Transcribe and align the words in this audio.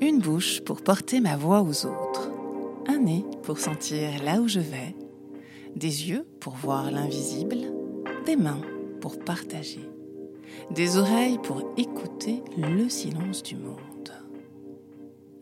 Une 0.00 0.18
bouche 0.18 0.60
pour 0.60 0.82
porter 0.82 1.20
ma 1.20 1.36
voix 1.36 1.62
aux 1.62 1.86
autres. 1.86 2.30
Un 2.88 2.98
nez 2.98 3.24
pour 3.42 3.58
sentir 3.58 4.22
là 4.24 4.40
où 4.40 4.48
je 4.48 4.60
vais. 4.60 4.94
Des 5.76 6.08
yeux 6.08 6.26
pour 6.40 6.54
voir 6.54 6.90
l'invisible. 6.90 7.58
Des 8.26 8.36
mains 8.36 8.60
pour 9.00 9.18
partager. 9.18 9.88
Des 10.70 10.96
oreilles 10.96 11.38
pour 11.42 11.62
écouter 11.76 12.42
le 12.56 12.88
silence 12.88 13.42
du 13.42 13.56
monde. 13.56 13.78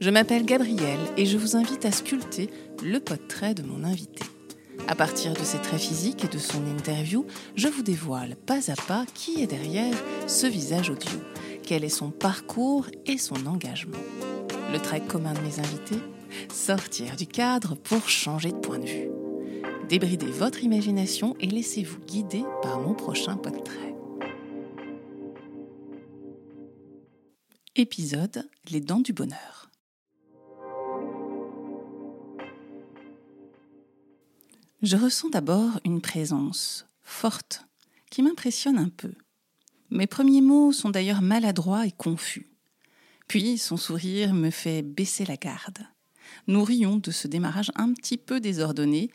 Je 0.00 0.11
m'appelle 0.11 0.45
Gabrielle 0.45 1.00
et 1.16 1.27
je 1.27 1.39
vous 1.39 1.57
invite 1.57 1.84
à 1.84 1.93
sculpter 1.93 2.50
le 2.82 2.98
portrait 2.98 3.55
de 3.55 3.62
mon 3.62 3.84
invité. 3.84 4.25
À 4.89 4.95
partir 4.95 5.32
de 5.32 5.45
ses 5.45 5.59
traits 5.59 5.80
physiques 5.80 6.25
et 6.25 6.29
de 6.29 6.39
son 6.39 6.66
interview, 6.66 7.25
je 7.55 7.69
vous 7.69 7.82
dévoile 7.82 8.37
pas 8.37 8.71
à 8.71 8.75
pas 8.75 9.07
qui 9.14 9.43
est 9.43 9.46
derrière 9.46 9.95
ce 10.27 10.46
visage 10.46 10.91
audio, 10.91 11.19
quel 11.62 11.84
est 11.84 11.89
son 11.89 12.11
parcours 12.11 12.87
et 13.07 13.16
son 13.16 13.46
engagement. 13.46 13.98
Le 14.72 14.81
trait 14.81 15.03
commun 15.07 15.35
de 15.35 15.40
mes 15.40 15.58
invités 15.58 16.00
Sortir 16.50 17.17
du 17.17 17.26
cadre 17.26 17.75
pour 17.75 18.08
changer 18.08 18.53
de 18.53 18.57
point 18.57 18.79
de 18.79 18.86
vue. 18.86 19.11
Débridez 19.90 20.31
votre 20.31 20.64
imagination 20.64 21.36
et 21.40 21.46
laissez-vous 21.46 22.00
guider 22.00 22.43
par 22.62 22.81
mon 22.81 22.95
prochain 22.95 23.36
portrait. 23.36 23.95
Épisode 27.76 28.48
Les 28.71 28.81
dents 28.81 29.00
du 29.00 29.12
bonheur. 29.12 29.71
Je 34.81 34.97
ressens 34.97 35.28
d'abord 35.28 35.81
une 35.84 36.00
présence 36.00 36.86
forte 37.03 37.67
qui 38.11 38.23
m'impressionne 38.23 38.78
un 38.78 38.89
peu. 38.89 39.12
Mes 39.91 40.06
premiers 40.06 40.41
mots 40.41 40.73
sont 40.73 40.89
d'ailleurs 40.89 41.20
maladroits 41.20 41.86
et 41.86 41.92
confus. 41.92 42.52
Puis 43.33 43.56
son 43.56 43.78
sourire 43.78 44.34
me 44.34 44.50
fait 44.50 44.83
baisser 44.83 45.25
la 45.25 45.39
garde. 45.39 45.78
Nous 46.48 46.62
rions 46.62 46.98
de 46.98 47.11
ce 47.11 47.27
démarrage 47.27 47.73
un 47.77 47.95
petit 47.95 48.19
peu 48.19 48.41
désordonné, 48.41 49.11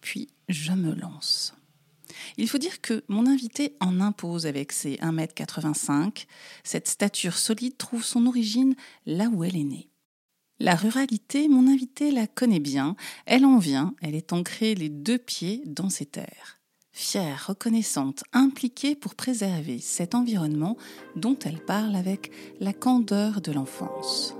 puis 0.00 0.28
je 0.48 0.70
me 0.70 0.94
lance. 0.94 1.52
Il 2.36 2.48
faut 2.48 2.58
dire 2.58 2.80
que 2.80 3.02
mon 3.08 3.26
invité 3.26 3.74
en 3.80 4.00
impose 4.00 4.46
avec 4.46 4.70
ses 4.70 4.98
1m85. 4.98 6.26
Cette 6.62 6.86
stature 6.86 7.36
solide 7.36 7.76
trouve 7.76 8.04
son 8.04 8.26
origine 8.26 8.76
là 9.04 9.28
où 9.30 9.42
elle 9.42 9.56
est 9.56 9.64
née. 9.64 9.90
La 10.60 10.76
ruralité, 10.76 11.48
mon 11.48 11.66
invité 11.66 12.12
la 12.12 12.28
connaît 12.28 12.60
bien, 12.60 12.94
elle 13.24 13.44
en 13.44 13.58
vient, 13.58 13.96
elle 14.00 14.14
est 14.14 14.32
ancrée 14.32 14.76
les 14.76 14.90
deux 14.90 15.18
pieds 15.18 15.64
dans 15.66 15.90
ses 15.90 16.06
terres. 16.06 16.60
Fière, 16.98 17.48
reconnaissante, 17.48 18.24
impliquée 18.32 18.96
pour 18.96 19.14
préserver 19.16 19.80
cet 19.80 20.14
environnement 20.14 20.78
dont 21.14 21.36
elle 21.44 21.58
parle 21.58 21.94
avec 21.94 22.30
la 22.58 22.72
candeur 22.72 23.42
de 23.42 23.52
l'enfance. 23.52 24.34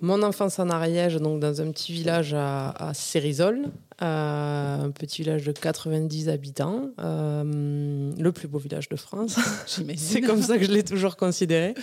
Mon 0.00 0.22
enfance 0.22 0.58
en 0.58 0.70
Ariège, 0.70 1.16
donc 1.16 1.40
dans 1.40 1.60
un 1.60 1.70
petit 1.70 1.92
village 1.92 2.32
à, 2.32 2.70
à 2.70 2.94
Cérisol, 2.94 3.70
euh, 4.00 4.84
un 4.84 4.90
petit 4.92 5.20
village 5.20 5.44
de 5.44 5.52
90 5.52 6.30
habitants, 6.30 6.88
euh, 7.00 8.10
le 8.18 8.32
plus 8.32 8.48
beau 8.48 8.58
village 8.58 8.88
de 8.88 8.96
France. 8.96 9.38
c'est 9.66 10.22
comme 10.22 10.40
ça 10.40 10.56
que 10.56 10.64
je 10.64 10.72
l'ai 10.72 10.84
toujours 10.84 11.16
considéré. 11.16 11.74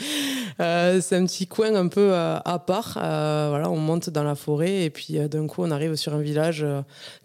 Euh, 0.60 1.02
c'est 1.02 1.16
un 1.16 1.26
petit 1.26 1.48
coin 1.48 1.76
un 1.76 1.88
peu 1.88 2.16
à 2.16 2.64
part. 2.66 2.94
voilà, 2.94 3.70
on 3.70 3.78
monte 3.78 4.10
dans 4.10 4.24
la 4.24 4.36
forêt 4.36 4.84
et 4.84 4.90
puis 4.90 5.20
d'un 5.30 5.48
coup 5.48 5.62
on 5.64 5.72
arrive 5.72 5.96
sur 5.96 6.14
un 6.14 6.22
village 6.22 6.66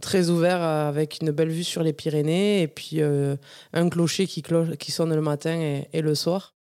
très 0.01 0.29
ouvert 0.29 0.63
avec 0.63 1.19
une 1.23 1.31
belle 1.31 1.51
vue 1.51 1.65
sur 1.65 1.83
les 1.83 1.93
Pyrénées 1.93 2.63
et 2.63 2.69
puis 2.69 3.01
un 3.03 3.89
clocher 3.89 4.27
qui, 4.27 4.43
qui 4.79 4.93
sonne 4.93 5.15
le 5.15 5.23
matin 5.23 5.55
et, 5.55 5.89
et 5.93 6.03
le 6.03 6.15
soir. 6.15 6.55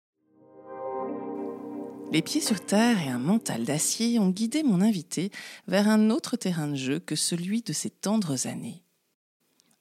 Les 2.11 2.23
pieds 2.23 2.41
sur 2.41 2.65
terre 2.65 2.99
et 3.03 3.09
un 3.09 3.19
mental 3.19 3.65
d'acier 3.65 4.17
ont 4.17 4.29
guidé 4.29 4.63
mon 4.63 4.81
invité 4.81 5.31
vers 5.67 5.87
un 5.87 6.09
autre 6.09 6.37
terrain 6.37 6.67
de 6.67 6.75
jeu 6.75 6.99
que 6.99 7.15
celui 7.15 7.61
de 7.61 7.71
ses 7.71 7.91
tendres 7.91 8.47
années. 8.47 8.83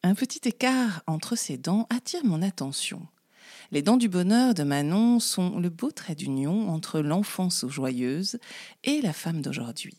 Un 0.03 0.15
petit 0.15 0.47
écart 0.47 1.03
entre 1.06 1.37
ses 1.37 1.56
dents 1.56 1.87
attire 1.88 2.25
mon 2.25 2.43
attention. 2.43 3.06
Les 3.70 3.82
dents 3.82 3.98
du 3.98 4.08
bonheur 4.08 4.54
de 4.54 4.62
Manon 4.62 5.20
sont 5.20 5.58
le 5.58 5.68
beau 5.68 5.90
trait 5.90 6.14
d'union 6.14 6.70
entre 6.70 7.00
l'enfance 7.00 7.66
joyeuse 7.68 8.38
et 8.82 9.02
la 9.02 9.12
femme 9.12 9.42
d'aujourd'hui. 9.42 9.98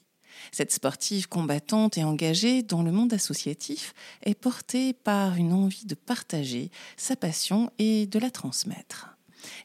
Cette 0.51 0.71
sportive 0.71 1.27
combattante 1.27 1.95
et 1.95 2.03
engagée 2.03 2.63
dans 2.63 2.81
le 2.81 2.91
monde 2.91 3.13
associatif 3.13 3.93
est 4.23 4.33
portée 4.33 4.93
par 4.93 5.35
une 5.35 5.53
envie 5.53 5.85
de 5.85 5.93
partager 5.93 6.71
sa 6.97 7.15
passion 7.15 7.69
et 7.77 8.07
de 8.07 8.17
la 8.17 8.31
transmettre. 8.31 9.15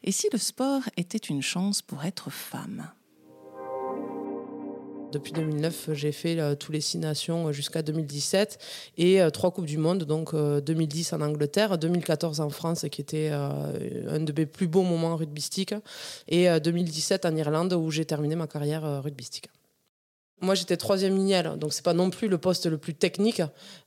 Et 0.03 0.11
si 0.11 0.27
le 0.31 0.37
sport 0.37 0.83
était 0.97 1.17
une 1.17 1.41
chance 1.41 1.81
pour 1.81 2.05
être 2.05 2.29
femme? 2.29 2.91
Depuis 5.15 5.31
2009, 5.31 5.91
j'ai 5.93 6.11
fait 6.11 6.39
euh, 6.39 6.55
tous 6.55 6.73
les 6.73 6.81
six 6.81 6.97
nations 6.97 7.47
euh, 7.47 7.51
jusqu'à 7.53 7.81
2017 7.81 8.59
et 8.97 9.21
euh, 9.21 9.29
trois 9.29 9.51
Coupes 9.51 9.65
du 9.65 9.77
Monde, 9.77 10.03
donc 10.03 10.35
2010 10.35 11.13
en 11.13 11.21
Angleterre, 11.21 11.77
2014 11.77 12.41
en 12.41 12.49
France, 12.49 12.85
qui 12.91 12.99
était 13.01 13.29
un 13.29 14.19
de 14.19 14.33
mes 14.37 14.45
plus 14.45 14.67
beaux 14.67 14.83
moments 14.83 15.15
rugbystique, 15.15 15.73
et 16.27 16.47
2017 16.59 17.25
en 17.25 17.35
Irlande, 17.35 17.73
où 17.73 17.89
j'ai 17.91 18.05
terminé 18.05 18.35
ma 18.35 18.47
carrière 18.47 19.01
rugbystique. 19.01 19.49
Moi, 20.41 20.53
j'étais 20.53 20.75
troisième 20.75 21.15
lignelle, 21.15 21.53
donc 21.57 21.71
c'est 21.71 21.83
pas 21.83 21.93
non 21.93 22.09
plus 22.09 22.27
le 22.27 22.37
poste 22.37 22.65
le 22.65 22.77
plus 22.77 22.93
technique. 22.93 23.41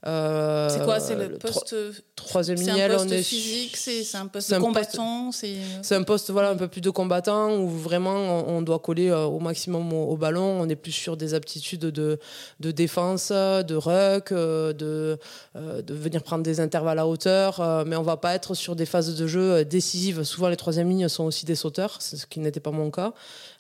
Euh, 0.06 0.70
c'est 0.70 0.82
quoi 0.82 0.98
C'est 0.98 1.14
le 1.14 1.36
poste 1.36 1.76
troisième. 2.16 2.56
C'est 2.56 2.70
un 2.70 2.88
poste 2.88 3.22
physique, 3.22 3.76
c'est 3.76 4.16
un 4.16 4.26
poste 4.26 4.54
de 4.54 4.58
combattant. 4.58 5.30
C'est 5.30 5.94
un 5.94 6.02
poste 6.04 6.30
voilà 6.30 6.48
un 6.48 6.56
peu 6.56 6.66
plus 6.66 6.80
de 6.80 6.88
combattant 6.88 7.54
où 7.54 7.68
vraiment 7.68 8.48
on, 8.48 8.62
doit 8.62 8.78
coller 8.78 9.10
euh, 9.10 9.24
au 9.24 9.40
maximum 9.40 9.92
au, 9.92 10.16
ballon. 10.16 10.58
On 10.62 10.66
est 10.70 10.76
plus 10.76 10.92
sur 10.92 11.18
des 11.18 11.34
aptitudes 11.34 11.82
de, 11.82 12.18
de 12.60 12.70
défense, 12.70 13.30
de 13.30 13.74
ruck, 13.74 14.32
euh, 14.32 14.72
de, 14.72 15.18
de 15.54 15.94
venir 15.94 16.22
prendre 16.22 16.42
des 16.42 16.60
intervalles 16.60 16.98
à 16.98 17.06
hauteur, 17.06 17.84
mais 17.86 17.96
on 17.96 18.02
va 18.02 18.16
pas 18.16 18.34
être 18.34 18.54
sur 18.54 18.74
des 18.74 18.86
phases 18.86 19.14
de 19.14 19.26
jeu 19.26 19.66
décisives. 19.66 20.22
Souvent, 20.22 20.48
les 20.48 20.56
troisième 20.56 20.88
lignes 20.88 21.08
sont 21.08 21.24
aussi 21.24 21.44
des 21.44 21.56
sauteurs, 21.56 22.00
ce 22.00 22.24
qui 22.24 22.40
n'était 22.40 22.60
pas 22.60 22.70
mon 22.70 22.90
cas. 22.90 23.12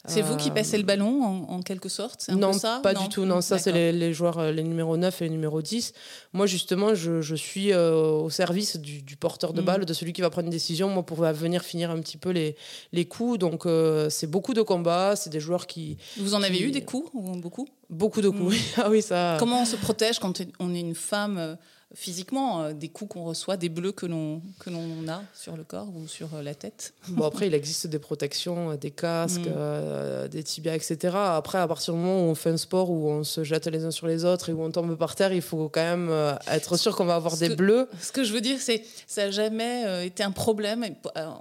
C'est 0.06 0.22
vous 0.22 0.36
qui 0.36 0.50
passez 0.50 0.78
le 0.78 0.84
ballon 0.84 1.46
en, 1.48 1.60
quelque 1.60 1.88
sorte? 1.88 2.28
Non, 2.30 2.52
ça 2.52 2.77
pas 2.82 2.94
du 2.94 3.08
tout. 3.08 3.24
Non, 3.24 3.40
ça, 3.40 3.58
c'est 3.58 3.92
les, 3.92 4.12
joueurs, 4.12 4.38
euh, 4.38 4.52
les 4.52 4.62
numéros 4.62 4.96
9 4.96 5.22
et 5.22 5.24
les 5.24 5.30
numéros 5.30 5.62
10. 5.62 5.92
Moi, 6.32 6.46
justement, 6.46 6.94
je, 6.94 7.34
suis 7.34 7.72
euh, 7.72 7.94
au 7.94 8.30
service 8.30 8.76
du, 8.76 9.16
porteur 9.16 9.52
de 9.52 9.60
mm. 9.60 9.64
balle, 9.64 9.84
de 9.84 9.92
celui 9.92 10.12
qui 10.12 10.20
va 10.20 10.30
prendre 10.30 10.46
une 10.46 10.52
décision, 10.52 10.88
moi, 10.88 11.04
pour 11.04 11.18
venir 11.18 11.62
finir 11.62 11.90
un 11.90 12.00
petit 12.00 12.16
peu 12.16 12.30
les, 12.30 12.56
les 12.92 13.04
coups. 13.06 13.38
Donc, 13.38 13.66
euh, 13.66 14.10
c'est 14.10 14.26
beaucoup 14.26 14.54
de 14.54 14.62
combats. 14.62 15.16
C'est 15.16 15.30
des 15.30 15.40
joueurs 15.40 15.66
qui. 15.66 15.98
Vous 16.16 16.34
en 16.34 16.42
avez 16.42 16.60
eu 16.60 16.70
des 16.70 16.82
coups 16.82 17.10
Beaucoup? 17.14 17.68
Beaucoup 17.90 18.20
de 18.20 18.28
coups, 18.28 18.56
mm. 18.56 18.60
ah 18.82 18.90
oui, 18.90 19.02
ça. 19.02 19.36
Comment 19.38 19.62
on 19.62 19.66
se 19.66 19.76
protège 19.76 20.18
quand 20.18 20.42
on 20.58 20.74
est 20.74 20.80
une 20.80 20.94
femme 20.94 21.56
physiquement 21.94 22.62
euh, 22.62 22.72
des 22.74 22.88
coups 22.88 23.14
qu'on 23.14 23.24
reçoit, 23.24 23.56
des 23.56 23.70
bleus 23.70 23.92
que 23.92 24.04
l'on 24.04 24.42
que 24.58 24.68
l'on 24.68 25.08
a 25.08 25.22
sur 25.34 25.56
le 25.56 25.64
corps 25.64 25.88
ou 25.94 26.06
sur 26.06 26.34
euh, 26.34 26.42
la 26.42 26.54
tête. 26.54 26.92
Bon 27.08 27.24
après 27.24 27.46
il 27.46 27.54
existe 27.54 27.86
des 27.86 27.98
protections, 27.98 28.72
euh, 28.72 28.76
des 28.76 28.90
casques, 28.90 29.40
mm. 29.46 30.28
des 30.28 30.42
tibias, 30.42 30.74
etc. 30.74 31.16
Après 31.16 31.58
à 31.58 31.66
partir 31.66 31.94
du 31.94 32.00
moment 32.00 32.26
où 32.26 32.30
on 32.30 32.34
fait 32.34 32.50
un 32.50 32.58
sport 32.58 32.90
où 32.90 33.08
on 33.08 33.24
se 33.24 33.42
jette 33.42 33.66
les 33.66 33.84
uns 33.84 33.90
sur 33.90 34.06
les 34.06 34.24
autres 34.24 34.50
et 34.50 34.52
où 34.52 34.62
on 34.62 34.70
tombe 34.70 34.96
par 34.96 35.14
terre, 35.14 35.32
il 35.32 35.42
faut 35.42 35.68
quand 35.68 35.82
même 35.82 36.12
être 36.48 36.76
sûr 36.76 36.94
qu'on 36.94 37.06
va 37.06 37.14
avoir 37.14 37.36
des 37.36 37.56
bleus. 37.56 37.88
Ce 38.00 38.12
que 38.12 38.22
je 38.22 38.32
veux 38.32 38.40
dire 38.40 38.58
c'est 38.60 38.84
ça 39.06 39.26
n'a 39.26 39.30
jamais 39.30 40.06
été 40.06 40.22
un 40.22 40.30
problème 40.30 40.84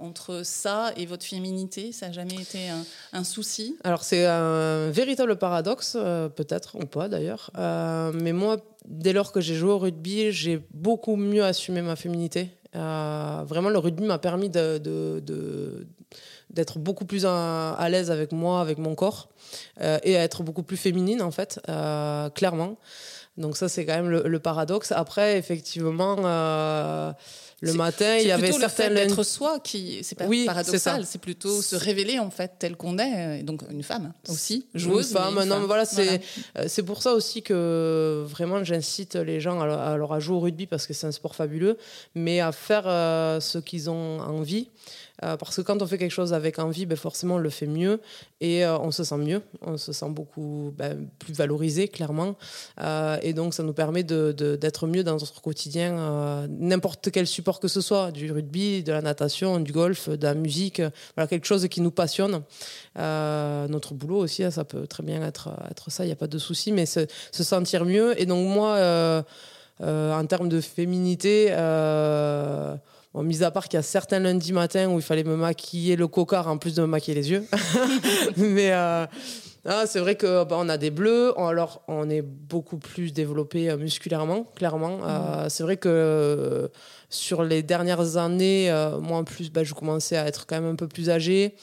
entre 0.00 0.42
ça 0.44 0.92
et 0.96 1.04
votre 1.04 1.24
féminité, 1.24 1.92
ça 1.92 2.06
n'a 2.06 2.12
jamais 2.12 2.36
été 2.36 2.68
un, 2.68 2.84
un 3.12 3.24
souci? 3.24 3.76
Alors 3.84 4.02
c'est 4.02 4.24
un 4.24 4.90
véritable 4.90 5.36
paradoxe 5.36 5.92
peut-être 6.36 6.76
ou 6.76 6.86
pas 6.86 7.08
d'ailleurs, 7.08 7.50
mais 8.14 8.32
moi 8.32 8.56
dès 8.86 9.12
lors 9.12 9.32
que 9.32 9.40
j'ai 9.40 9.54
joué 9.54 9.70
au 9.70 9.78
rugby, 9.78 10.32
j'ai 10.32 10.60
beaucoup 10.72 11.16
mieux 11.16 11.44
assumé 11.44 11.82
ma 11.82 11.96
féminité. 11.96 12.50
Euh, 12.76 13.44
vraiment, 13.46 13.70
le 13.70 13.78
rugby 13.78 14.04
m'a 14.04 14.18
permis 14.18 14.48
d'être 14.50 15.84
beaucoup 16.78 17.04
plus 17.04 17.24
à, 17.26 17.88
l'aise 17.90 18.10
avec 18.10 18.32
moi, 18.32 18.60
avec 18.60 18.78
mon 18.78 18.94
corps, 18.94 19.28
euh, 19.80 19.98
et 20.02 20.16
à 20.16 20.22
être 20.22 20.42
beaucoup 20.42 20.62
plus 20.62 20.76
féminine, 20.76 21.22
en 21.22 21.30
fait, 21.30 21.60
euh, 21.68 22.28
clairement. 22.30 22.76
Donc 23.38 23.56
ça, 23.56 23.68
c'est 23.68 23.86
quand 23.86 23.94
même 23.94 24.10
le, 24.10 24.38
paradoxe. 24.38 24.92
Après, 24.92 25.38
effectivement 25.38 26.16
le 27.60 27.72
matin, 27.72 28.16
il 28.18 28.28
y 28.28 28.30
avait 28.30 28.52
certaines 28.52 28.96
être 28.96 29.22
soi 29.24 29.58
qui 29.58 29.98
c'est 30.02 30.14
pas 30.14 30.26
oui, 30.26 30.44
paradoxal, 30.46 31.04
c'est 31.04 31.20
plutôt 31.20 31.60
se 31.60 31.74
révéler 31.74 32.18
en 32.18 32.30
fait 32.30 32.52
tel 32.58 32.76
qu'on 32.76 32.98
est, 32.98 33.42
donc 33.42 33.62
une 33.70 33.82
femme 33.82 34.12
aussi, 34.28 34.66
joueuse. 34.74 35.10
Une 35.10 35.16
femme, 35.16 35.44
non, 35.44 35.66
voilà, 35.66 35.84
c'est 35.84 36.20
euh, 36.56 36.64
c'est 36.68 36.84
pour 36.84 37.02
ça 37.02 37.14
aussi 37.14 37.42
que 37.42 38.24
vraiment 38.28 38.62
j'incite 38.62 39.16
les 39.16 39.40
gens 39.40 39.60
à, 39.60 39.74
alors 39.74 40.14
à 40.14 40.20
jouer 40.20 40.36
au 40.36 40.40
rugby 40.40 40.66
parce 40.66 40.86
que 40.86 40.94
c'est 40.94 41.06
un 41.06 41.12
sport 41.12 41.34
fabuleux, 41.34 41.78
mais 42.14 42.40
à 42.40 42.52
faire 42.52 42.84
euh, 42.86 43.40
ce 43.40 43.58
qu'ils 43.58 43.90
ont 43.90 44.20
envie. 44.20 44.68
parce 45.20 45.56
que 45.56 45.62
quand 45.62 45.82
on 45.82 45.86
fait 45.86 45.98
quelque 45.98 46.12
chose 46.12 46.32
avec 46.32 46.60
envie, 46.60 46.86
ben 46.86 46.96
forcément 46.96 47.36
on 47.36 47.38
le 47.38 47.50
fait 47.50 47.66
mieux 47.66 48.00
et 48.40 48.64
on 48.64 48.92
se 48.92 49.02
sent 49.02 49.16
mieux, 49.16 49.42
on 49.62 49.76
se 49.76 49.92
sent 49.92 50.10
beaucoup 50.10 50.72
ben, 50.78 51.08
plus 51.18 51.34
valorisé 51.34 51.88
clairement. 51.88 52.36
et 53.22 53.27
donc 53.32 53.54
ça 53.54 53.62
nous 53.62 53.72
permet 53.72 54.02
d'être 54.02 54.86
mieux 54.86 55.04
dans 55.04 55.12
notre 55.12 55.40
quotidien, 55.40 56.46
n'importe 56.48 57.10
quel 57.10 57.26
support 57.26 57.60
que 57.60 57.68
ce 57.68 57.80
soit, 57.80 58.10
du 58.12 58.30
rugby, 58.30 58.82
de 58.82 58.92
la 58.92 59.02
natation, 59.02 59.60
du 59.60 59.72
golf, 59.72 60.08
de 60.08 60.24
la 60.24 60.34
musique, 60.34 60.82
voilà, 61.14 61.26
quelque 61.26 61.46
chose 61.46 61.66
qui 61.68 61.80
nous 61.80 61.90
passionne. 61.90 62.42
notre 62.96 63.94
boulot 63.94 64.18
aussi, 64.18 64.44
hein, 64.44 64.50
ça 64.50 64.64
peut 64.64 64.86
très 64.86 65.02
bien 65.02 65.22
être, 65.22 65.50
ça, 65.88 66.04
il 66.04 66.08
n'y 66.08 66.12
a 66.12 66.16
pas 66.16 66.26
de 66.26 66.38
souci, 66.38 66.72
mais 66.72 66.86
se, 66.86 67.06
se, 67.32 67.44
sentir 67.44 67.84
mieux. 67.84 68.20
Et 68.20 68.26
donc 68.26 68.46
moi, 68.46 68.76
euh, 69.80 70.12
en 70.12 70.26
termes 70.26 70.48
de 70.48 70.60
féminité, 70.60 71.48
euh, 71.50 72.74
mis 73.14 73.42
à 73.42 73.50
part 73.50 73.68
qu'il 73.68 73.76
y 73.76 73.80
a 73.80 73.82
certains 73.82 74.18
lundis 74.18 74.52
matins 74.52 74.88
où 74.88 74.98
il 74.98 75.02
fallait 75.02 75.24
me 75.24 75.36
maquiller 75.36 75.96
le 75.96 76.08
cocard 76.08 76.48
en 76.48 76.58
plus 76.58 76.74
de 76.74 76.82
me 76.82 76.86
maquiller 76.86 77.14
les 77.14 77.30
yeux. 77.30 77.44
Mais 78.36 78.72
euh, 78.72 79.06
ah, 79.64 79.84
c'est 79.86 80.00
vrai 80.00 80.14
que 80.14 80.44
bah, 80.44 80.56
on 80.58 80.68
a 80.68 80.78
des 80.78 80.90
bleus. 80.90 81.32
Alors, 81.38 81.82
on 81.88 82.08
est 82.08 82.22
beaucoup 82.22 82.78
plus 82.78 83.12
développé 83.12 83.74
musculairement, 83.76 84.44
clairement. 84.54 84.98
Mm. 84.98 85.48
c'est 85.48 85.62
vrai 85.62 85.76
que 85.76 86.70
sur 87.10 87.42
les 87.42 87.62
dernières 87.62 88.16
années, 88.16 88.70
moi 89.00 89.18
en 89.18 89.24
plus, 89.24 89.50
bah, 89.50 89.64
je 89.64 89.74
commençais 89.74 90.16
à 90.16 90.26
être 90.26 90.46
quand 90.46 90.60
même 90.60 90.72
un 90.72 90.76
peu 90.76 90.88
plus 90.88 91.10
âgée. 91.10 91.54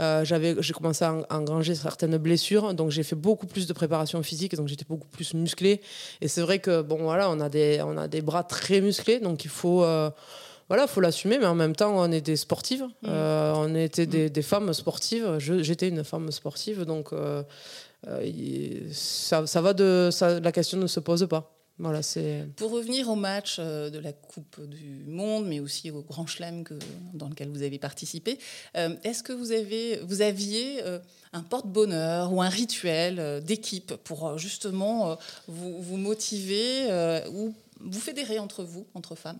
Euh, 0.00 0.24
j'avais, 0.24 0.56
j'ai 0.60 0.72
commencé 0.72 1.04
à 1.04 1.14
engranger 1.30 1.74
certaines 1.74 2.16
blessures, 2.16 2.72
donc 2.74 2.90
j'ai 2.90 3.02
fait 3.02 3.16
beaucoup 3.16 3.46
plus 3.46 3.66
de 3.66 3.72
préparation 3.72 4.22
physique, 4.22 4.54
donc 4.56 4.68
j'étais 4.68 4.86
beaucoup 4.88 5.08
plus 5.08 5.34
musclé. 5.34 5.82
Et 6.20 6.28
c'est 6.28 6.40
vrai 6.40 6.60
que 6.60 6.80
bon 6.80 7.02
voilà, 7.02 7.30
on 7.30 7.40
a 7.40 7.48
des, 7.48 7.82
on 7.84 7.98
a 7.98 8.08
des 8.08 8.22
bras 8.22 8.42
très 8.42 8.80
musclés, 8.80 9.20
donc 9.20 9.44
il 9.44 9.50
faut 9.50 9.84
euh, 9.84 10.10
voilà, 10.72 10.86
faut 10.86 11.00
l'assumer, 11.00 11.38
mais 11.38 11.46
en 11.46 11.54
même 11.54 11.76
temps, 11.76 11.94
on 11.94 12.10
est 12.10 12.20
des 12.20 12.36
sportives. 12.36 12.82
Mmh. 12.82 13.08
Euh, 13.08 13.52
on 13.56 13.74
était 13.74 14.06
des, 14.06 14.30
des, 14.30 14.42
femmes 14.42 14.72
sportives. 14.72 15.38
j'étais 15.38 15.88
une 15.88 16.02
femme 16.02 16.30
sportive, 16.32 16.84
donc 16.84 17.10
ça, 18.92 19.46
ça, 19.46 19.60
va 19.60 19.74
de, 19.74 20.08
ça, 20.10 20.40
la 20.40 20.52
question 20.52 20.78
ne 20.78 20.86
se 20.86 21.00
pose 21.00 21.26
pas. 21.28 21.52
Voilà. 21.78 22.00
Pour 22.56 22.70
revenir 22.70 23.08
au 23.08 23.16
match 23.16 23.56
euh, 23.58 23.90
de 23.90 23.98
la 23.98 24.12
Coupe 24.12 24.60
du 24.66 25.04
Monde, 25.06 25.46
mais 25.46 25.58
aussi 25.58 25.90
au 25.90 26.02
Grand 26.02 26.26
Chelem 26.26 26.64
dans 27.14 27.28
lequel 27.28 27.48
vous 27.48 27.62
avez 27.62 27.78
participé, 27.78 28.38
euh, 28.76 28.94
est-ce 29.02 29.22
que 29.22 29.32
vous, 29.32 29.52
avez, 29.52 29.96
vous 30.04 30.22
aviez 30.22 30.82
euh, 30.84 30.98
un 31.32 31.42
porte-bonheur 31.42 32.32
ou 32.32 32.42
un 32.42 32.48
rituel 32.48 33.42
d'équipe 33.42 33.94
pour 34.04 34.38
justement 34.38 35.16
vous, 35.48 35.80
vous, 35.82 35.96
motiver 35.96 36.88
ou 37.32 37.54
vous 37.80 38.00
fédérer 38.00 38.38
entre 38.38 38.64
vous, 38.64 38.86
entre 38.94 39.14
femmes? 39.14 39.38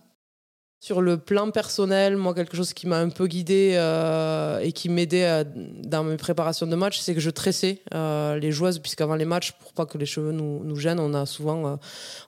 Sur 0.83 1.01
le 1.01 1.15
plan 1.15 1.49
personnel, 1.49 2.17
moi, 2.17 2.33
quelque 2.33 2.57
chose 2.57 2.73
qui 2.73 2.87
m'a 2.87 2.99
un 2.99 3.07
peu 3.07 3.27
guidée 3.27 3.75
euh, 3.75 4.59
et 4.59 4.73
qui 4.73 4.89
m'aidait 4.89 5.23
euh, 5.23 5.45
dans 5.55 6.03
mes 6.03 6.17
préparations 6.17 6.67
de 6.67 6.75
match, 6.75 6.99
c'est 6.99 7.13
que 7.13 7.21
je 7.21 7.29
tressais 7.29 7.81
euh, 7.93 8.37
les 8.37 8.51
joueuses, 8.51 8.79
puisqu'avant 8.79 9.15
les 9.15 9.23
matchs, 9.23 9.53
pour 9.53 9.71
pas 9.71 9.85
que 9.85 9.97
les 9.97 10.05
cheveux 10.05 10.33
nous, 10.33 10.75
gênent, 10.75 10.99
on 10.99 11.13
a 11.13 11.25
souvent, 11.25 11.79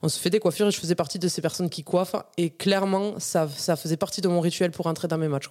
on 0.01 0.07
se 0.07 0.17
fait 0.17 0.29
des 0.29 0.39
coiffures 0.39 0.67
et 0.67 0.71
je 0.71 0.79
faisais 0.79 0.95
partie 0.95 1.19
de 1.19 1.27
ces 1.27 1.41
personnes 1.41 1.69
qui 1.69 1.83
coiffent. 1.83 2.15
Et 2.37 2.49
clairement, 2.49 3.15
ça, 3.19 3.45
faisait 3.45 3.97
partie 3.97 4.21
de 4.21 4.29
mon 4.29 4.39
rituel 4.39 4.71
pour 4.71 4.87
entrer 4.87 5.09
dans 5.09 5.17
mes 5.17 5.27
matchs. 5.27 5.49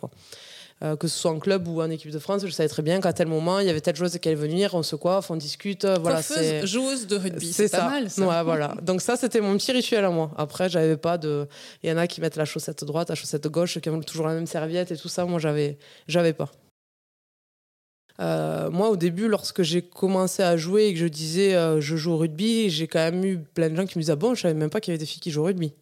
Euh, 0.83 0.97
que 0.97 1.07
ce 1.07 1.17
soit 1.17 1.31
en 1.31 1.39
club 1.39 1.69
ou 1.69 1.81
en 1.81 1.89
équipe 1.89 2.11
de 2.11 2.19
France, 2.19 2.45
je 2.45 2.51
savais 2.51 2.69
très 2.69 2.83
bien 2.83 3.01
qu'à 3.01 3.13
tel 3.13 3.29
moment, 3.29 3.61
il 3.61 3.67
y 3.67 3.71
avait 3.71 3.81
telle 3.81 3.95
joueuse 3.95 4.19
qui 4.19 4.29
allait 4.29 4.35
venir, 4.35 4.75
on 4.75 4.83
se 4.83 4.97
coiffe, 4.97 5.31
on 5.31 5.37
discute. 5.37 5.85
Euh, 5.85 5.99
voilà, 6.01 6.21
c'est 6.21 6.67
joueuse 6.67 7.07
de 7.07 7.17
rugby, 7.17 7.53
c'est 7.53 7.71
pas 7.71 7.89
mal 7.89 8.11
ça. 8.11 8.27
Ouais, 8.27 8.43
voilà. 8.43 8.75
Donc 8.83 9.01
ça, 9.01 9.17
c'était 9.17 9.41
mon 9.41 9.57
petit 9.57 9.71
rituel 9.71 10.05
à 10.05 10.11
moi. 10.11 10.33
Après, 10.37 10.69
j'avais 10.69 10.97
pas 10.97 11.17
de. 11.17 11.47
Il 11.83 11.91
y 11.91 11.93
en 11.93 11.97
a 11.97 12.09
qui 12.09 12.21
mettent 12.21 12.37
la 12.37 12.45
chaussette 12.45 12.83
droite, 12.85 13.09
la 13.09 13.15
chaussette 13.15 13.47
gauche, 13.47 13.79
qui 13.79 13.89
ont 13.89 14.01
toujours 14.01 14.27
la 14.27 14.35
même 14.35 14.49
serviette 14.49 14.91
et 14.91 14.97
tout 14.97 15.09
ça. 15.09 15.25
Moi, 15.25 15.39
j'avais, 15.39 15.79
j'avais 16.09 16.33
pas. 16.33 16.51
Euh, 18.21 18.69
moi, 18.69 18.91
au 18.91 18.97
début, 18.97 19.29
lorsque 19.29 19.63
j'ai 19.63 19.81
commencé 19.81 20.43
à 20.43 20.57
jouer 20.57 20.87
et 20.87 20.93
que 20.93 20.99
je 20.99 21.07
disais 21.07 21.53
je 21.81 21.97
joue 21.97 22.13
au 22.13 22.17
rugby, 22.17 22.69
j'ai 22.69 22.89
quand 22.89 22.99
même 22.99 23.25
eu 23.25 23.39
plein 23.39 23.71
de 23.71 23.77
gens 23.77 23.87
qui 23.87 23.97
me 23.97 24.03
disaient 24.03 24.13
ah 24.13 24.17
bon, 24.17 24.35
je 24.35 24.43
savais 24.43 24.55
même 24.55 24.71
pas 24.71 24.81
qu'il 24.81 24.91
y 24.91 24.95
avait 24.95 24.99
des 24.99 25.07
filles 25.07 25.21
qui 25.21 25.31
jouent 25.31 25.43
au 25.43 25.47
rugby. 25.47 25.73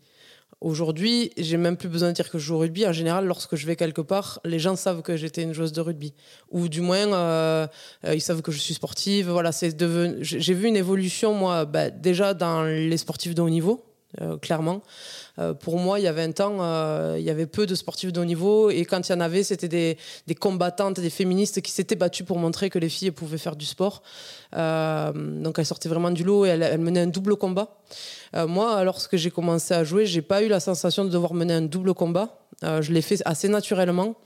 Aujourd'hui, 0.62 1.32
j'ai 1.36 1.56
même 1.56 1.76
plus 1.76 1.88
besoin 1.88 2.10
de 2.10 2.14
dire 2.14 2.30
que 2.30 2.38
je 2.38 2.44
joue 2.44 2.54
au 2.54 2.58
rugby. 2.58 2.86
En 2.86 2.92
général, 2.92 3.26
lorsque 3.26 3.56
je 3.56 3.66
vais 3.66 3.74
quelque 3.74 4.00
part, 4.00 4.38
les 4.44 4.60
gens 4.60 4.76
savent 4.76 5.02
que 5.02 5.16
j'étais 5.16 5.42
une 5.42 5.52
joueuse 5.52 5.72
de 5.72 5.80
rugby, 5.80 6.14
ou 6.52 6.68
du 6.68 6.80
moins 6.80 7.12
euh, 7.12 7.66
euh, 8.04 8.14
ils 8.14 8.20
savent 8.20 8.42
que 8.42 8.52
je 8.52 8.58
suis 8.58 8.74
sportive. 8.74 9.28
Voilà, 9.28 9.50
c'est 9.50 9.76
devenu. 9.76 10.18
J'ai 10.20 10.54
vu 10.54 10.68
une 10.68 10.76
évolution 10.76 11.34
moi, 11.34 11.64
bah, 11.64 11.90
déjà 11.90 12.32
dans 12.32 12.62
les 12.62 12.96
sportifs 12.96 13.34
de 13.34 13.42
haut 13.42 13.50
niveau, 13.50 13.84
euh, 14.20 14.36
clairement. 14.36 14.82
pour 15.60 15.78
moi, 15.78 15.98
il 15.98 16.02
y 16.02 16.06
avait 16.06 16.22
un 16.22 16.32
temps, 16.32 16.58
il 17.16 17.22
y 17.22 17.30
avait 17.30 17.46
peu 17.46 17.66
de 17.66 17.74
sportifs 17.74 18.12
de 18.12 18.20
haut 18.20 18.24
niveau, 18.24 18.70
et 18.70 18.84
quand 18.84 19.08
il 19.08 19.12
y 19.12 19.14
en 19.14 19.20
avait, 19.20 19.42
c'était 19.42 19.68
des, 19.68 20.34
combattantes, 20.34 21.00
des 21.00 21.10
féministes 21.10 21.62
qui 21.62 21.72
s'étaient 21.72 21.96
battues 21.96 22.24
pour 22.24 22.38
montrer 22.38 22.70
que 22.70 22.78
les 22.78 22.88
filles 22.88 23.10
pouvaient 23.10 23.38
faire 23.38 23.56
du 23.56 23.64
sport. 23.64 24.02
donc 24.52 25.58
elles 25.58 25.66
sortaient 25.66 25.88
vraiment 25.88 26.10
du 26.10 26.24
lot 26.24 26.44
et 26.44 26.50
elles 26.50 26.80
menaient 26.80 27.00
un 27.00 27.06
double 27.06 27.36
combat. 27.36 27.78
Euh, 28.34 28.46
moi, 28.46 28.82
lorsque 28.84 29.16
j'ai 29.16 29.30
commencé 29.30 29.74
à 29.74 29.84
jouer, 29.84 30.06
j'ai 30.06 30.22
pas 30.22 30.42
eu 30.42 30.48
la 30.48 30.60
sensation 30.60 31.04
de 31.04 31.10
devoir 31.10 31.34
mener 31.34 31.54
un 31.54 31.62
double 31.62 31.94
combat. 31.94 32.41
Euh, 32.62 32.82
je 32.82 32.92
l'ai 32.92 33.02
fait 33.02 33.20
assez 33.24 33.48
naturellement. 33.48 34.16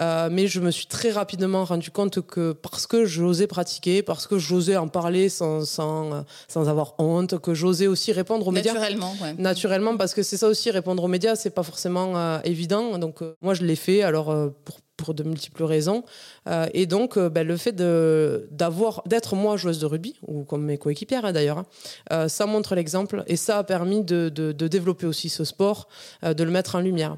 Euh, 0.00 0.28
mais 0.30 0.48
je 0.48 0.60
me 0.60 0.72
suis 0.72 0.86
très 0.86 1.10
rapidement 1.10 1.64
rendu 1.64 1.90
compte 1.90 2.20
que 2.20 2.52
parce 2.52 2.86
que 2.86 3.04
j'osais 3.04 3.46
pratiquer, 3.46 4.02
parce 4.02 4.26
que 4.26 4.38
j'osais 4.38 4.76
en 4.76 4.88
parler 4.88 5.28
sans, 5.28 5.64
sans, 5.64 6.24
sans 6.48 6.68
avoir 6.68 6.94
honte, 6.98 7.38
que 7.38 7.54
j'osais 7.54 7.86
aussi 7.86 8.12
répondre 8.12 8.48
aux 8.48 8.50
médias. 8.50 8.72
Naturellement, 8.72 9.14
ouais. 9.22 9.34
Naturellement, 9.38 9.96
parce 9.96 10.14
que 10.14 10.24
c'est 10.24 10.36
ça 10.36 10.48
aussi, 10.48 10.70
répondre 10.70 11.04
aux 11.04 11.08
médias, 11.08 11.36
c'est 11.36 11.50
pas 11.50 11.62
forcément 11.62 12.40
évident. 12.42 12.98
Donc, 12.98 13.20
moi, 13.40 13.54
je 13.54 13.64
l'ai 13.64 13.76
fait. 13.76 14.02
Alors, 14.02 14.34
pour 14.64 14.78
pour 14.96 15.14
de 15.14 15.22
multiples 15.22 15.64
raisons. 15.64 16.04
Euh, 16.48 16.66
et 16.72 16.86
donc, 16.86 17.16
euh, 17.16 17.28
ben, 17.28 17.46
le 17.46 17.56
fait 17.56 17.74
d'avoir, 17.74 19.02
d'être 19.06 19.34
moi 19.34 19.56
joueuse 19.56 19.78
de 19.78 19.86
rugby, 19.86 20.18
ou 20.26 20.44
comme 20.44 20.64
mes 20.64 20.78
coéquipières 20.78 21.24
hein, 21.24 21.32
d'ailleurs, 21.32 21.58
hein, 21.58 21.66
euh, 22.12 22.28
ça 22.28 22.46
montre 22.46 22.74
l'exemple 22.74 23.24
et 23.26 23.36
ça 23.36 23.58
a 23.58 23.64
permis 23.64 24.04
de, 24.04 24.28
de, 24.28 24.52
de 24.52 24.68
développer 24.68 25.06
aussi 25.06 25.28
ce 25.28 25.44
sport, 25.44 25.88
de 26.22 26.44
le 26.44 26.50
mettre 26.50 26.76
en 26.76 26.80
lumière. 26.80 27.16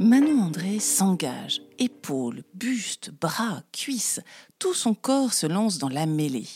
Manon 0.00 0.42
André 0.42 0.80
s'engage, 0.80 1.62
épaules, 1.78 2.42
buste, 2.52 3.12
bras, 3.20 3.62
cuisses, 3.70 4.20
tout 4.58 4.74
son 4.74 4.92
corps 4.92 5.32
se 5.32 5.46
lance 5.46 5.78
dans 5.78 5.88
la 5.88 6.06
mêlée. 6.06 6.48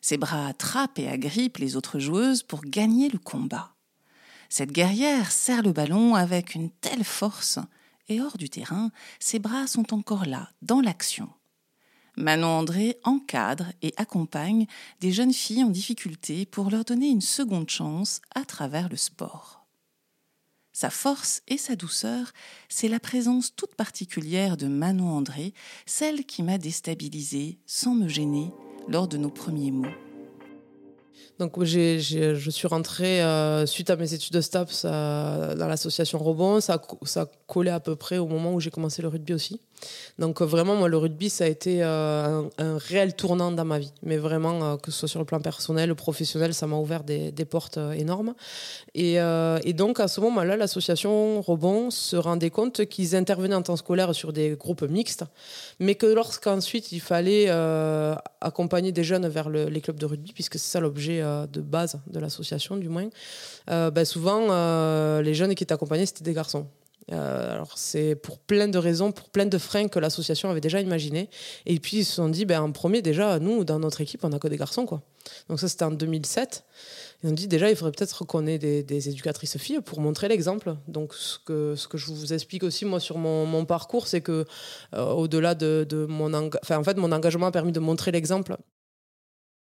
Ses 0.00 0.16
bras 0.16 0.46
attrapent 0.46 1.00
et 1.00 1.08
agrippent 1.08 1.58
les 1.58 1.74
autres 1.74 1.98
joueuses 1.98 2.44
pour 2.44 2.60
gagner 2.60 3.08
le 3.08 3.18
combat. 3.18 3.74
Cette 4.48 4.70
guerrière 4.70 5.32
serre 5.32 5.62
le 5.62 5.72
ballon 5.72 6.14
avec 6.14 6.54
une 6.54 6.70
telle 6.70 7.04
force, 7.04 7.58
et 8.08 8.20
hors 8.20 8.38
du 8.38 8.48
terrain, 8.48 8.90
ses 9.18 9.40
bras 9.40 9.66
sont 9.66 9.92
encore 9.92 10.24
là, 10.24 10.48
dans 10.62 10.80
l'action. 10.80 11.28
Manon 12.16 12.46
André 12.46 12.96
encadre 13.02 13.72
et 13.82 13.92
accompagne 13.96 14.66
des 15.00 15.10
jeunes 15.10 15.32
filles 15.32 15.64
en 15.64 15.70
difficulté 15.70 16.46
pour 16.46 16.70
leur 16.70 16.84
donner 16.84 17.08
une 17.08 17.20
seconde 17.20 17.70
chance 17.70 18.20
à 18.34 18.44
travers 18.44 18.88
le 18.88 18.96
sport. 18.96 19.57
Sa 20.80 20.90
force 20.90 21.42
et 21.48 21.58
sa 21.58 21.74
douceur, 21.74 22.30
c'est 22.68 22.86
la 22.86 23.00
présence 23.00 23.52
toute 23.56 23.74
particulière 23.74 24.56
de 24.56 24.68
Manon 24.68 25.08
André, 25.08 25.52
celle 25.86 26.24
qui 26.24 26.44
m'a 26.44 26.56
déstabilisée 26.56 27.58
sans 27.66 27.96
me 27.96 28.06
gêner 28.06 28.52
lors 28.86 29.08
de 29.08 29.16
nos 29.16 29.28
premiers 29.28 29.72
mots. 29.72 29.90
Donc 31.40 31.60
je 31.64 32.48
suis 32.48 32.68
rentrée 32.68 33.24
euh, 33.24 33.66
suite 33.66 33.90
à 33.90 33.96
mes 33.96 34.14
études 34.14 34.34
de 34.34 34.40
STAPS 34.40 34.82
euh, 34.84 35.56
dans 35.56 35.66
l'association 35.66 36.20
Robon. 36.20 36.60
Ça, 36.60 36.80
ça 37.02 37.28
collait 37.48 37.72
à 37.72 37.80
peu 37.80 37.96
près 37.96 38.18
au 38.18 38.28
moment 38.28 38.54
où 38.54 38.60
j'ai 38.60 38.70
commencé 38.70 39.02
le 39.02 39.08
rugby 39.08 39.34
aussi. 39.34 39.60
Donc 40.18 40.40
euh, 40.40 40.44
vraiment, 40.44 40.74
moi, 40.76 40.88
le 40.88 40.96
rugby, 40.96 41.30
ça 41.30 41.44
a 41.44 41.46
été 41.46 41.82
un, 41.82 42.48
réel 42.58 43.14
tournant 43.14 43.52
dans 43.52 43.64
ma 43.64 43.78
vie. 43.78 43.92
Mais 44.02 44.16
vraiment, 44.16 44.76
que 44.76 44.90
ce 44.90 45.00
soit 45.00 45.08
sur 45.08 45.18
le 45.18 45.24
plan 45.24 45.40
personnel 45.40 45.92
ou 45.92 45.94
professionnel, 45.94 46.54
ça 46.54 46.66
m'a 46.66 46.76
ouvert 46.76 47.04
des, 47.04 47.32
portes 47.48 47.78
énormes. 47.94 48.34
Et, 48.94 49.18
donc 49.72 50.00
à 50.00 50.08
ce 50.08 50.20
moment-là, 50.20 50.56
l'association 50.56 51.40
Robon 51.40 51.90
se 51.90 52.16
rendait 52.16 52.50
compte 52.50 52.86
qu'ils 52.86 53.14
intervenaient 53.14 53.54
en 53.54 53.62
temps 53.62 53.76
scolaire 53.76 54.14
sur 54.14 54.32
des 54.32 54.56
groupes 54.58 54.82
mixtes, 54.82 55.24
mais 55.78 55.94
que 55.94 56.06
lorsqu'ensuite 56.06 56.92
il 56.92 57.00
fallait 57.00 57.48
accompagner 58.40 58.92
des 58.92 59.04
jeunes 59.04 59.28
vers 59.28 59.48
les 59.50 59.80
clubs 59.80 59.98
de 59.98 60.06
rugby, 60.06 60.32
puisque 60.32 60.58
c'est 60.58 60.70
ça 60.70 60.80
l'objet 60.80 61.20
euh, 61.22 61.46
de 61.46 61.60
base 61.60 62.00
de 62.06 62.18
l'association, 62.18 62.76
du 62.76 62.88
moins, 62.88 63.08
euh, 63.70 63.90
ben 63.90 64.04
souvent, 64.04 64.46
euh, 64.50 65.22
les 65.22 65.34
jeunes 65.34 65.54
qui 65.54 65.64
étaient 65.64 65.74
accompagnés, 65.74 66.06
c'était 66.06 66.24
des 66.24 66.34
garçons. 66.34 66.66
Alors 67.10 67.76
c'est 67.76 68.14
pour 68.14 68.38
plein 68.38 68.68
de 68.68 68.78
raisons, 68.78 69.12
pour 69.12 69.30
plein 69.30 69.46
de 69.46 69.58
freins 69.58 69.88
que 69.88 69.98
l'association 69.98 70.50
avait 70.50 70.60
déjà 70.60 70.80
imaginé. 70.80 71.30
Et 71.66 71.78
puis 71.78 71.98
ils 71.98 72.04
se 72.04 72.14
sont 72.14 72.28
dit, 72.28 72.44
ben, 72.44 72.60
en 72.60 72.72
premier 72.72 73.02
déjà, 73.02 73.38
nous, 73.38 73.64
dans 73.64 73.78
notre 73.78 74.00
équipe, 74.00 74.24
on 74.24 74.28
n'a 74.28 74.38
que 74.38 74.48
des 74.48 74.56
garçons. 74.56 74.86
quoi. 74.86 75.02
Donc 75.48 75.60
ça, 75.60 75.68
c'était 75.68 75.84
en 75.84 75.90
2007. 75.90 76.64
Et 77.24 77.28
on 77.28 77.32
dit 77.32 77.48
déjà, 77.48 77.70
il 77.70 77.76
faudrait 77.76 77.92
peut-être 77.92 78.24
qu'on 78.24 78.46
ait 78.46 78.58
des, 78.58 79.08
éducatrices 79.08 79.58
filles 79.58 79.80
pour 79.84 80.00
montrer 80.00 80.28
l'exemple. 80.28 80.76
Donc, 80.86 81.14
ce 81.14 81.38
que, 81.38 81.74
ce 81.74 81.88
que 81.88 81.98
je 81.98 82.06
vous 82.06 82.32
explique 82.32 82.62
aussi, 82.62 82.84
moi, 82.84 83.00
sur 83.00 83.18
mon, 83.18 83.64
parcours, 83.64 84.06
c'est 84.06 84.20
que, 84.20 84.44
au-delà 84.96 85.54
de, 85.54 85.86
de, 85.88 86.06
mon, 86.06 86.32
enfin, 86.62 86.78
en 86.78 86.84
fait, 86.84 86.96
mon 86.96 87.10
engagement 87.10 87.46
a 87.46 87.52
permis 87.52 87.72
de 87.72 87.80
montrer 87.80 88.12
l'exemple 88.12 88.56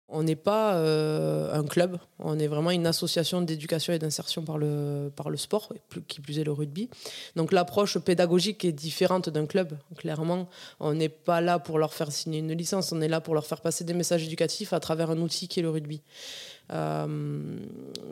On 0.09 0.23
n'est 0.23 0.37
pas 0.37 0.77
euh, 0.77 1.53
un 1.53 1.65
club, 1.65 1.99
on 2.21 2.39
est 2.39 2.47
vraiment 2.47 2.71
une 2.71 2.87
association 2.87 3.43
d'éducation 3.43 3.93
et 3.93 3.99
d'insertion 3.99 4.43
par 4.43 4.57
le, 4.57 5.11
par 5.15 5.31
le 5.31 5.37
sport, 5.37 5.73
qui 6.07 6.21
plus 6.21 6.39
est 6.39 6.45
le 6.45 6.53
rugby. 6.53 6.89
Donc 7.35 7.51
l'approche 7.51 7.99
pédagogique 7.99 8.65
est 8.65 8.73
différente 8.73 9.29
d'un 9.29 9.47
club, 9.47 9.77
clairement. 9.97 10.49
On 10.79 10.95
n'est 10.95 11.09
pas 11.09 11.41
là 11.41 11.59
pour 11.59 11.79
leur 11.79 11.93
faire 11.93 12.13
signer 12.13 12.39
une 12.39 12.53
licence, 12.53 12.93
on 12.93 13.01
est 13.01 13.09
là 13.09 13.21
pour 13.21 13.35
leur 13.35 13.47
faire 13.47 13.61
passer 13.61 13.83
des 13.83 13.95
messages 13.95 14.23
éducatifs 14.23 14.73
à 14.73 14.79
travers 14.79 15.11
un 15.11 15.19
outil 15.19 15.49
qui 15.49 15.59
est 15.59 15.65
le 15.65 15.71
rugby. 15.71 16.03
Euh, 16.73 17.07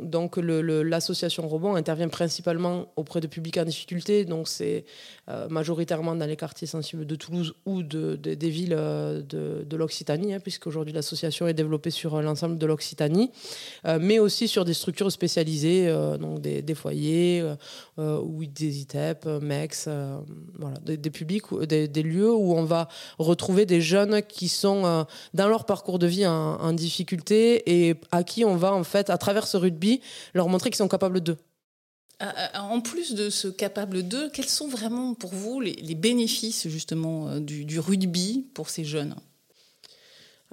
donc 0.03 0.37
l'association 0.37 1.49
Robon 1.49 1.75
intervient 1.75 2.09
principalement 2.09 2.87
auprès 2.97 3.21
de 3.21 3.27
publics 3.27 3.57
en 3.57 3.65
difficulté, 3.65 4.25
donc 4.25 4.49
c'est 4.49 4.85
euh, 5.29 5.49
majoritairement 5.49 6.15
dans 6.15 6.27
les 6.27 6.37
quartiers 6.37 6.67
sensibles 6.67 7.07
de 7.07 7.17
Toulouse 7.17 7.55
ou 7.67 7.83
de, 7.83 8.15
des 8.15 8.51
villes 8.51 8.77
euh, 8.77 9.23
de, 9.23 9.77
l'Occitanie, 9.77 10.35
hein, 10.35 10.41
puisqu'aujourd'hui 10.41 10.95
l'association 10.95 11.49
est 11.49 11.55
développée 11.55 11.91
sur 11.91 12.23
l'ensemble 12.23 12.59
de 12.59 12.67
l'Occitanie, 12.67 13.33
mais 14.01 14.21
aussi 14.21 14.47
sur 14.47 14.65
des 14.65 14.75
structures 14.75 15.11
spécialisées, 15.11 15.93
donc 16.21 16.41
des, 16.41 16.75
foyers 16.75 17.43
ou 17.99 18.45
des 18.45 18.81
ITEP, 18.81 19.27
MEX, 19.43 19.89
voilà, 20.59 20.77
des, 20.85 21.11
publics, 21.11 21.45
des, 21.67 22.03
lieux 22.03 22.33
où 22.33 22.55
on 22.55 22.65
va 22.65 22.89
retrouver 23.19 23.67
des 23.67 23.81
jeunes 23.81 24.23
qui 24.23 24.49
sont 24.49 25.07
dans 25.35 25.49
leur 25.49 25.67
parcours 25.67 25.99
de 25.99 26.07
vie 26.07 26.27
en, 26.27 26.57
en 26.61 26.73
difficulté 26.73 27.89
et 27.89 27.97
à 28.13 28.23
qui 28.23 28.44
on 28.45 28.57
va 28.57 28.73
en 28.73 28.85
fait, 28.85 29.11
à 29.11 29.19
travers 29.19 29.47
ce 29.47 29.57
rugby, 29.57 30.01
leur 30.35 30.49
montrer 30.49 30.71
qu'ils 30.71 30.79
sont 30.79 30.89
capables 30.89 31.21
d'eux. 31.21 31.39
Ah, 32.21 32.33
ah, 32.53 32.63
en 32.65 32.81
plus 32.81 33.15
de 33.15 33.29
ce 33.29 33.49
capable 33.49 34.07
d'eux, 34.07 34.31
quels 34.33 34.49
sont 34.49 34.69
vraiment 34.69 35.15
pour 35.15 35.35
vous 35.35 35.61
les, 35.61 35.95
bénéfices 35.95 36.69
justement 36.69 37.29
euh, 37.29 37.41
du 37.41 37.79
rugby 37.81 38.47
pour 38.55 38.71
ces 38.71 38.85
jeunes? 38.85 39.17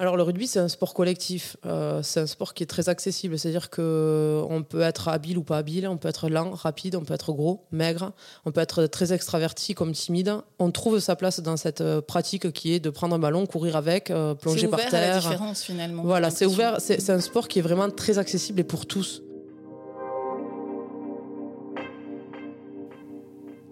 Alors 0.02 0.18
le 0.18 0.24
rugby, 0.24 0.48
c'est 0.48 0.60
un 0.60 0.68
sport 0.68 0.96
collectif. 0.96 1.58
Euh, 1.64 2.02
c'est 2.02 2.22
un 2.22 2.26
sport 2.26 2.56
qui 2.56 2.64
est 2.64 2.66
très 2.66 2.90
accessible. 2.90 3.38
C'est-à-dire 3.38 3.70
qu'on 3.70 4.66
peut 4.68 4.82
être 4.82 5.10
habile 5.10 5.38
ou 5.38 5.44
pas 5.44 5.60
habile, 5.60 5.88
on 5.88 5.98
peut 5.98 6.08
être 6.08 6.28
lent, 6.28 6.50
rapide, 6.50 6.96
on 6.96 7.02
peut 7.02 7.14
être 7.14 7.34
gros, 7.34 7.68
maigre, 7.72 8.12
on 8.44 8.52
peut 8.52 8.62
être 8.62 8.88
très 8.88 9.14
extraverti 9.14 9.76
comme 9.76 9.92
timide. 9.92 10.38
On 10.58 10.72
trouve 10.72 10.98
sa 10.98 11.16
place 11.16 11.40
dans 11.40 11.56
cette 11.56 11.82
euh, 11.82 12.02
pratique 12.02 12.52
qui 12.52 12.74
est 12.74 12.80
de 12.80 12.90
prendre 12.90 13.14
un 13.14 13.20
ballon, 13.20 13.46
courir 13.46 13.76
avec, 13.76 14.10
euh, 14.10 14.34
plonger 14.34 14.68
par 14.68 14.80
terre. 14.80 14.90
C'est 14.90 14.98
la 14.98 15.20
différence 15.20 15.62
finalement. 15.62 16.02
Voilà, 16.02 16.32
c'est 16.32 16.48
ouvert. 16.48 16.78
C'est 16.80 17.12
un 17.12 17.22
sport 17.22 17.48
qui 17.48 17.60
est 17.60 17.62
vraiment 17.62 17.92
très 17.92 18.18
accessible 18.18 18.60
et 18.62 18.64
pour 18.64 18.88
tous. 18.88 19.22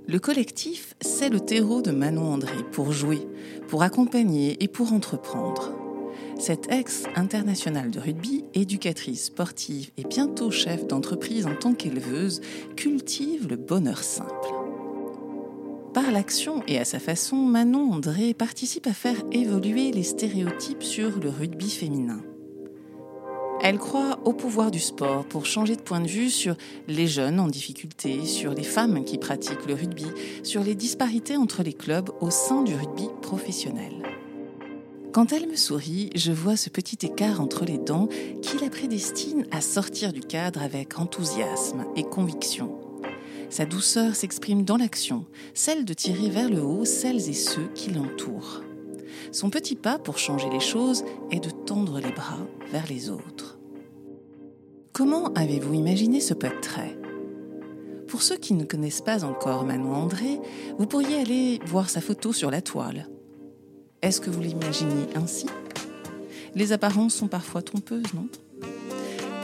Le 0.08 0.20
collectif, 0.20 0.94
c'est 1.02 1.30
le 1.30 1.40
terreau 1.40 1.82
de 1.82 1.90
Manon 1.90 2.34
André 2.34 2.64
pour 2.72 2.92
jouer, 2.92 3.28
pour 3.68 3.82
accompagner 3.82 4.64
et 4.64 4.68
pour 4.68 4.94
entreprendre. 4.94 5.89
Cette 6.40 6.72
ex-internationale 6.72 7.92
de 7.92 8.00
rugby, 8.00 8.46
éducatrice 8.54 9.26
sportive 9.26 9.92
et 9.98 10.06
bientôt 10.06 10.52
chef 10.52 10.88
d'entreprise 10.88 11.46
en 11.46 11.54
tant 11.54 11.74
qu'éleveuse, 11.74 12.40
cultive 12.78 13.50
le 13.50 13.58
bonheur 13.58 14.02
simple. 14.02 14.48
Par 15.94 16.12
l'action 16.12 16.64
et 16.66 16.80
à 16.80 16.86
sa 16.86 17.00
façon, 17.00 17.36
Manon 17.36 17.92
André 17.92 18.34
participe 18.34 18.88
à 18.88 18.94
faire 18.94 19.18
évoluer 19.34 19.92
les 19.92 20.04
stéréotypes 20.04 20.84
sur 20.84 21.20
le 21.20 21.30
rugby 21.30 21.70
féminin. 21.70 22.22
Elle 23.62 23.78
croit 23.78 24.20
au 24.24 24.32
pouvoir 24.32 24.72
du 24.72 24.80
sport 24.80 25.26
pour 25.26 25.46
changer 25.46 25.76
de 25.76 25.82
point 25.82 26.00
de 26.00 26.08
vue 26.08 26.30
sur 26.30 26.56
les 26.88 27.08
jeunes 27.08 27.42
en 27.42 27.48
difficulté, 27.48 28.26
sur 28.26 28.54
les 28.54 28.64
femmes 28.64 29.04
qui 29.04 29.18
pratiquent 29.18 29.68
le 29.68 29.74
rugby, 29.74 30.08
sur 30.44 30.64
les 30.64 30.76
disparités 30.76 31.36
entre 31.36 31.64
les 31.64 31.74
clubs 31.74 32.12
au 32.22 32.30
sein 32.30 32.64
du 32.64 32.76
rugby 32.76 33.10
professionnel. 33.22 34.09
Quand 35.12 35.34
elle 35.34 35.48
me 35.48 35.56
sourit, 35.56 36.12
je 36.14 36.32
vois 36.32 36.56
ce 36.56 36.70
petit 36.70 37.04
écart 37.04 37.42
entre 37.42 37.66
les 37.66 37.80
dents 37.80 38.08
qui 38.44 38.60
la 38.60 38.70
prédestine 38.70 39.48
à 39.50 39.60
sortir 39.60 40.14
du 40.14 40.22
cadre 40.22 40.62
avec 40.62 41.00
enthousiasme 41.00 41.86
et 41.96 42.04
conviction. 42.04 42.78
Sa 43.50 43.66
douceur 43.66 44.16
s'exprime 44.16 44.64
dans 44.64 44.78
l'action, 44.78 45.26
celle 45.56 45.84
de 45.84 45.96
tirer 45.96 46.30
vers 46.30 46.48
le 46.48 46.62
haut 46.62 46.86
celles 46.86 47.28
et 47.28 47.34
ceux 47.34 47.68
qui 47.74 47.90
l'entourent. 47.90 48.62
Son 49.32 49.50
petit 49.50 49.76
pas 49.76 49.98
pour 49.98 50.20
changer 50.20 50.50
les 50.52 50.60
choses 50.60 51.04
est 51.32 51.44
de 51.44 51.50
tendre 51.50 52.00
les 52.00 52.12
bras 52.12 52.46
vers 52.72 52.86
les 52.88 53.10
autres. 53.10 53.58
Comment 54.94 55.34
avez-vous 55.34 55.74
imaginé 55.74 56.20
ce 56.20 56.36
portrait? 56.36 56.96
Pour 58.08 58.22
ceux 58.22 58.38
qui 58.38 58.54
ne 58.54 58.64
connaissent 58.64 59.02
pas 59.02 59.24
encore 59.24 59.66
Manon 59.66 59.96
André, 59.96 60.40
vous 60.78 60.86
pourriez 60.86 61.20
aller 61.20 61.60
voir 61.66 61.90
sa 61.90 62.02
photo 62.02 62.32
sur 62.32 62.52
la 62.52 62.62
toile. 62.62 63.08
Est-ce 64.02 64.22
que 64.22 64.30
vous 64.30 64.42
l'imaginez 64.42 65.08
ainsi? 65.16 65.48
Les 66.56 66.72
apparences 66.72 67.16
sont 67.16 67.28
parfois 67.28 67.62
trompeuses, 67.62 68.14
non? 68.14 68.28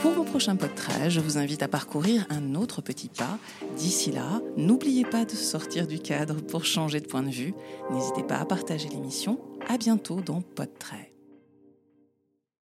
Pour 0.00 0.14
mon 0.14 0.24
prochain 0.24 0.56
portrait, 0.56 1.10
je 1.10 1.20
vous 1.20 1.36
invite 1.36 1.62
à 1.62 1.68
parcourir 1.68 2.26
un 2.30 2.54
autre 2.54 2.80
petit 2.80 3.08
pas. 3.08 3.38
D'ici 3.76 4.12
là, 4.12 4.40
n'oubliez 4.56 5.04
pas 5.04 5.24
de 5.24 5.32
sortir 5.32 5.86
du 5.86 5.98
cadre 5.98 6.36
pour 6.40 6.64
changer 6.64 7.00
de 7.00 7.06
point 7.06 7.22
de 7.22 7.30
vue. 7.30 7.54
N'hésitez 7.90 8.22
pas 8.22 8.38
à 8.38 8.44
partager 8.44 8.88
l'émission. 8.88 9.40
À 9.68 9.78
bientôt 9.78 10.20
dans 10.20 10.40
Podtrait. 10.40 11.15